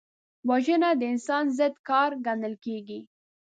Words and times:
وژنه 0.49 0.89
د 0.99 1.01
انسان 1.13 1.45
ضد 1.57 1.75
کار 1.89 2.11
ګڼل 2.25 2.53
کېږي 2.65 2.99